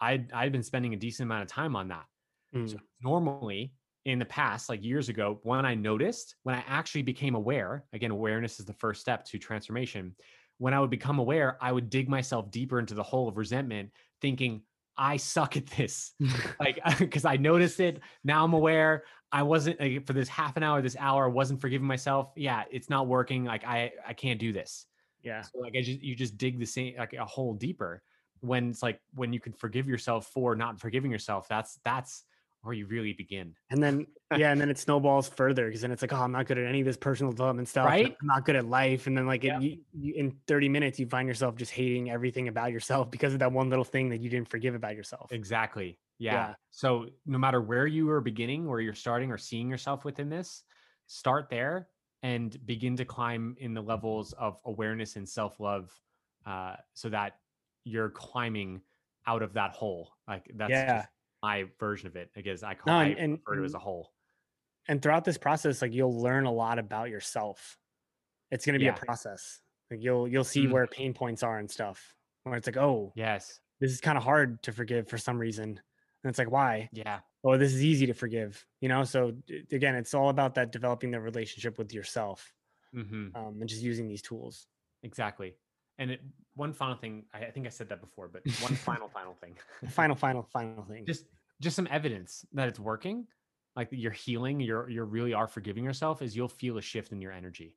i 0.00 0.24
i'd 0.34 0.52
been 0.52 0.62
spending 0.62 0.94
a 0.94 0.96
decent 0.96 1.26
amount 1.26 1.42
of 1.42 1.48
time 1.48 1.76
on 1.76 1.88
that 1.88 2.06
Mm. 2.54 2.68
so 2.68 2.78
normally 3.00 3.74
in 4.04 4.18
the 4.18 4.24
past, 4.24 4.68
like 4.68 4.82
years 4.82 5.08
ago, 5.08 5.40
when 5.42 5.66
I 5.66 5.74
noticed, 5.74 6.36
when 6.42 6.54
I 6.54 6.64
actually 6.66 7.02
became 7.02 7.34
aware, 7.34 7.84
again, 7.92 8.10
awareness 8.10 8.58
is 8.58 8.66
the 8.66 8.72
first 8.72 9.00
step 9.00 9.24
to 9.26 9.38
transformation. 9.38 10.16
When 10.58 10.74
I 10.74 10.80
would 10.80 10.90
become 10.90 11.18
aware, 11.18 11.58
I 11.60 11.70
would 11.72 11.90
dig 11.90 12.08
myself 12.08 12.50
deeper 12.50 12.78
into 12.78 12.94
the 12.94 13.02
hole 13.02 13.28
of 13.28 13.36
resentment, 13.36 13.90
thinking, 14.20 14.62
I 14.96 15.16
suck 15.16 15.56
at 15.56 15.66
this. 15.66 16.12
like, 16.60 16.78
because 16.98 17.24
I 17.24 17.36
noticed 17.36 17.80
it. 17.80 18.00
Now 18.24 18.44
I'm 18.44 18.52
aware. 18.52 19.04
I 19.32 19.42
wasn't 19.42 19.78
like, 19.78 20.06
for 20.06 20.12
this 20.12 20.28
half 20.28 20.56
an 20.56 20.62
hour, 20.62 20.82
this 20.82 20.96
hour, 20.98 21.26
I 21.26 21.28
wasn't 21.28 21.60
forgiving 21.60 21.86
myself. 21.86 22.32
Yeah, 22.36 22.64
it's 22.70 22.90
not 22.90 23.06
working. 23.06 23.44
Like, 23.44 23.64
I, 23.64 23.92
I 24.06 24.14
can't 24.14 24.40
do 24.40 24.52
this. 24.52 24.86
Yeah. 25.22 25.42
So 25.42 25.58
like 25.58 25.74
I 25.76 25.82
just 25.82 26.00
you 26.00 26.14
just 26.14 26.36
dig 26.36 26.58
the 26.58 26.66
same 26.66 26.94
like 26.98 27.12
a 27.12 27.24
hole 27.24 27.54
deeper. 27.54 28.02
When 28.40 28.70
it's 28.70 28.82
like 28.82 29.00
when 29.14 29.32
you 29.32 29.40
can 29.40 29.52
forgive 29.52 29.86
yourself 29.86 30.26
for 30.32 30.56
not 30.56 30.80
forgiving 30.80 31.10
yourself, 31.10 31.46
that's 31.48 31.78
that's 31.84 32.24
where 32.62 32.74
you 32.74 32.86
really 32.86 33.12
begin. 33.12 33.54
And 33.70 33.82
then 33.82 34.06
yeah, 34.36 34.52
and 34.52 34.60
then 34.60 34.70
it 34.70 34.78
snowballs 34.78 35.28
further 35.28 35.66
because 35.66 35.80
then 35.80 35.90
it's 35.90 36.02
like, 36.02 36.12
oh, 36.12 36.16
I'm 36.20 36.32
not 36.32 36.46
good 36.46 36.58
at 36.58 36.66
any 36.66 36.80
of 36.80 36.86
this 36.86 36.96
personal 36.96 37.32
development 37.32 37.68
stuff. 37.68 37.86
Right? 37.86 38.16
I'm 38.20 38.26
not 38.26 38.44
good 38.44 38.56
at 38.56 38.66
life. 38.66 39.06
And 39.06 39.16
then 39.16 39.26
like 39.26 39.42
Yeah. 39.42 39.58
it, 39.58 39.62
you, 39.62 39.78
you, 39.92 40.14
in 40.14 40.36
30 40.46 40.68
minutes, 40.68 40.98
you 40.98 41.06
find 41.06 41.26
yourself 41.26 41.56
just 41.56 41.72
hating 41.72 42.10
everything 42.10 42.48
about 42.48 42.70
yourself 42.70 43.10
because 43.10 43.32
of 43.32 43.38
that 43.40 43.50
one 43.50 43.70
little 43.70 43.84
thing 43.84 44.10
that 44.10 44.20
you 44.20 44.30
didn't 44.30 44.48
forgive 44.48 44.74
about 44.74 44.94
yourself. 44.94 45.32
Exactly. 45.32 45.98
Yeah. 46.18 46.32
Yeah. 46.32 46.54
So 46.70 47.06
no 47.26 47.38
matter 47.38 47.60
where 47.60 47.86
you 47.86 48.08
are 48.10 48.20
beginning, 48.20 48.68
where 48.68 48.80
you're 48.80 48.94
starting 48.94 49.32
or 49.32 49.38
seeing 49.38 49.68
yourself 49.68 50.04
within 50.04 50.28
this, 50.28 50.62
start 51.06 51.48
there 51.50 51.88
and 52.22 52.64
begin 52.66 52.96
to 52.96 53.04
climb 53.04 53.56
in 53.58 53.74
the 53.74 53.80
levels 53.80 54.32
of 54.34 54.58
awareness 54.64 55.16
and 55.16 55.28
self-love 55.28 55.90
uh, 56.46 56.76
so 56.94 57.08
that 57.08 57.38
you're 57.84 58.10
climbing 58.10 58.80
out 59.26 59.42
of 59.42 59.52
that 59.54 59.72
hole. 59.72 60.12
Like 60.28 60.50
that's 60.54 60.70
Yeah. 60.70 60.96
just 60.98 61.08
my 61.42 61.64
version 61.78 62.06
of 62.08 62.16
it. 62.16 62.30
I 62.36 62.40
guess 62.42 62.62
I 62.62 62.74
call 62.74 62.92
No, 62.94 63.00
I 63.00 63.04
and- 63.06 63.18
and- 63.18 63.32
refer 63.38 63.56
to 63.56 63.62
it 63.62 63.66
as 63.66 63.74
a 63.74 63.78
hole. 63.78 64.12
and 64.88 65.00
throughout 65.02 65.24
this 65.24 65.38
process 65.38 65.82
like 65.82 65.92
you'll 65.92 66.18
learn 66.20 66.46
a 66.46 66.50
lot 66.52 66.78
about 66.78 67.10
yourself 67.10 67.78
it's 68.50 68.64
going 68.64 68.72
to 68.72 68.78
be 68.78 68.86
Yeah. 68.86 68.94
a 68.94 69.04
process 69.04 69.60
like 69.90 70.02
you'll 70.02 70.26
you'll 70.26 70.42
see 70.42 70.64
Mhm. 70.66 70.70
where 70.72 70.86
pain 70.86 71.12
points 71.12 71.42
are 71.42 71.58
and 71.58 71.70
stuff 71.70 72.16
where 72.44 72.56
it's 72.56 72.66
like 72.66 72.78
oh 72.78 73.12
Yes. 73.14 73.60
this 73.78 73.92
is 73.92 74.00
kind 74.00 74.16
of 74.16 74.24
hard 74.24 74.62
to 74.64 74.72
forgive 74.72 75.06
for 75.08 75.18
some 75.18 75.38
reason 75.38 75.68
and 76.24 76.28
it's 76.30 76.38
like 76.38 76.50
why 76.50 76.88
Yeah. 76.92 77.20
Oh 77.44 77.56
this 77.56 77.72
is 77.72 77.84
easy 77.84 78.06
to 78.06 78.12
forgive 78.14 78.66
you 78.80 78.88
know 78.88 79.04
so 79.04 79.32
again 79.72 79.94
it's 79.94 80.14
all 80.14 80.28
about 80.28 80.54
that 80.54 80.72
developing 80.72 81.10
the 81.10 81.20
relationship 81.20 81.78
with 81.78 81.92
yourself 81.92 82.54
hmm 82.92 83.28
um, 83.34 83.56
and 83.60 83.68
just 83.68 83.82
using 83.82 84.08
these 84.08 84.22
tools 84.22 84.66
Exactly. 85.02 85.54
And 85.98 86.10
it, 86.10 86.20
one 86.54 86.72
final 86.72 86.94
thing, 86.94 87.24
I, 87.32 87.46
I 87.46 87.50
think 87.50 87.66
I 87.66 87.70
said 87.70 87.88
that 87.90 88.00
before, 88.00 88.28
but 88.28 88.42
one 88.58 88.76
final, 88.76 89.08
final 89.08 89.34
thing. 89.34 89.56
final 89.88 90.14
final 90.16 90.42
final 90.42 90.84
thing 90.84 91.04
just 91.06 91.24
just 91.60 91.76
some 91.76 91.88
evidence 91.90 92.44
that 92.52 92.68
it's 92.68 92.78
working 92.78 93.26
like 93.76 93.88
you're 93.90 94.12
healing 94.12 94.60
you're 94.60 94.88
you 94.90 95.02
really 95.04 95.32
are 95.32 95.48
forgiving 95.48 95.84
yourself 95.84 96.20
is 96.22 96.36
you'll 96.36 96.48
feel 96.48 96.76
a 96.78 96.82
shift 96.82 97.12
in 97.12 97.20
your 97.20 97.32
energy 97.32 97.76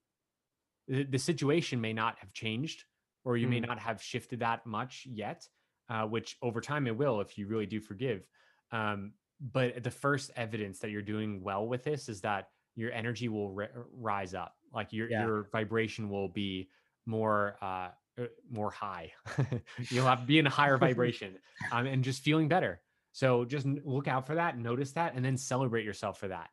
the, 0.87 1.03
the 1.03 1.17
situation 1.19 1.79
may 1.79 1.93
not 1.93 2.17
have 2.19 2.33
changed 2.33 2.85
or 3.23 3.37
you 3.37 3.47
may 3.47 3.59
Mm. 3.59 3.67
not 3.67 3.79
have 3.79 4.01
shifted 4.01 4.39
that 4.39 4.65
much 4.65 5.07
yet 5.09 5.47
uh, 5.89 6.05
which 6.05 6.37
over 6.41 6.61
time 6.61 6.87
it 6.87 6.95
will 6.95 7.21
if 7.21 7.37
you 7.37 7.47
really 7.47 7.65
do 7.65 7.79
forgive 7.79 8.27
um, 8.71 9.13
but 9.51 9.83
the 9.83 9.91
first 9.91 10.31
evidence 10.35 10.79
that 10.79 10.89
you're 10.89 11.01
doing 11.01 11.43
well 11.43 11.67
with 11.67 11.83
this 11.83 12.07
is 12.07 12.21
that 12.21 12.49
your 12.75 12.91
energy 12.91 13.27
will 13.27 13.51
ri- 13.51 13.67
rise 13.91 14.33
up 14.33 14.55
like 14.73 14.93
your 14.93 15.09
Yeah. 15.09 15.25
your 15.25 15.49
vibration 15.51 16.09
will 16.09 16.29
be 16.29 16.69
more 17.05 17.57
uh 17.61 17.89
uh, 18.21 18.25
more 18.51 18.69
high. 18.69 19.11
You'll 19.89 20.05
have 20.05 20.21
to 20.21 20.25
be 20.27 20.37
in 20.37 20.45
a 20.45 20.49
higher 20.51 20.77
vibration 20.87 21.35
um, 21.71 21.87
and 21.87 22.03
just 22.03 22.21
feeling 22.21 22.47
better. 22.47 22.79
So 23.11 23.43
just 23.43 23.65
look 23.65 24.07
out 24.07 24.27
for 24.27 24.35
that 24.35 24.57
notice 24.57 24.91
that 24.91 25.15
and 25.15 25.25
then 25.25 25.35
celebrate 25.35 25.83
yourself 25.83 26.19
for 26.19 26.27
that 26.27 26.49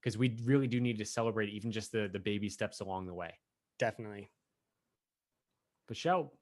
because 0.00 0.16
we 0.16 0.34
really 0.44 0.66
do 0.66 0.80
need 0.80 0.98
to 0.98 1.04
celebrate 1.04 1.50
even 1.50 1.70
just 1.70 1.92
the 1.92 2.08
the 2.12 2.18
baby 2.18 2.48
steps 2.48 2.80
along 2.80 3.06
the 3.06 3.14
way. 3.14 3.34
Definitely. 3.78 4.30
But 5.88 5.96
show. 5.96 6.32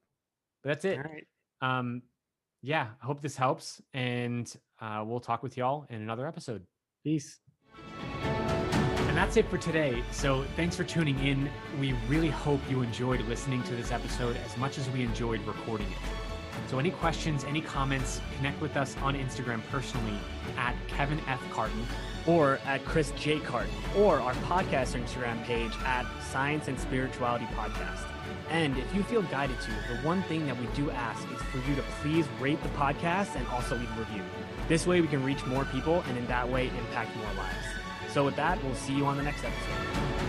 But 0.62 0.68
that's 0.70 0.84
it. 0.84 0.98
Right 0.98 1.26
um 1.62 2.02
yeah 2.60 2.88
i 3.00 3.06
hope 3.06 3.20
this 3.22 3.36
helps 3.36 3.80
and 3.94 4.56
uh, 4.82 5.02
we'll 5.06 5.20
talk 5.20 5.42
with 5.42 5.56
y'all 5.56 5.86
in 5.88 6.02
another 6.02 6.26
episode 6.26 6.62
peace 7.04 7.38
And 9.08 9.16
that's 9.16 9.36
it 9.36 9.48
for 9.50 9.58
today. 9.58 10.02
So 10.10 10.44
thanks 10.56 10.74
for 10.76 10.84
tuning 10.84 11.18
in. 11.18 11.48
We 11.78 11.92
really 12.08 12.30
hope 12.30 12.60
you 12.70 12.82
enjoyed 12.82 13.20
listening 13.28 13.62
to 13.64 13.74
this 13.76 13.92
episode 13.92 14.36
as 14.44 14.56
much 14.56 14.78
as 14.78 14.88
we 14.90 15.02
enjoyed 15.02 15.40
recording 15.46 15.86
it. 15.88 15.98
So 16.68 16.78
any 16.78 16.90
questions, 16.90 17.44
any 17.44 17.60
comments, 17.60 18.20
connect 18.36 18.60
with 18.60 18.76
us 18.76 18.96
on 19.02 19.14
Instagram 19.14 19.60
personally 19.70 20.16
at 20.56 20.74
Kevin 20.88 21.20
F. 21.28 21.40
Carton. 21.50 21.84
or 22.26 22.60
at 22.64 22.84
chris 22.84 23.12
j 23.18 23.40
carton 23.40 23.74
or 23.96 24.20
our 24.20 24.32
podcast 24.46 24.94
instagram 24.94 25.42
page 25.44 25.72
at 25.84 26.06
science 26.30 26.68
and 26.68 26.78
spirituality 26.78 27.44
podcast 27.46 28.04
and 28.48 28.78
if 28.78 28.94
you 28.94 29.02
feel 29.02 29.22
guided 29.22 29.58
to 29.60 29.70
the 29.92 29.96
one 30.06 30.22
thing 30.30 30.46
that 30.46 30.56
we 30.60 30.66
do 30.76 30.88
ask 30.92 31.26
is 31.34 31.42
for 31.50 31.58
you 31.68 31.74
to 31.74 31.82
please 32.00 32.24
rate 32.40 32.62
the 32.62 32.68
podcast 32.70 33.34
and 33.34 33.44
also 33.48 33.76
leave 33.76 33.90
a 33.96 33.98
review 33.98 34.22
this 34.72 34.86
way 34.86 35.02
we 35.02 35.06
can 35.06 35.22
reach 35.22 35.44
more 35.44 35.66
people 35.66 36.02
and 36.08 36.16
in 36.16 36.26
that 36.28 36.48
way 36.48 36.68
impact 36.68 37.14
more 37.14 37.34
lives. 37.34 37.66
So 38.08 38.24
with 38.24 38.36
that 38.36 38.62
we'll 38.64 38.74
see 38.74 38.94
you 38.94 39.04
on 39.04 39.18
the 39.18 39.22
next 39.22 39.44
episode 39.44 40.21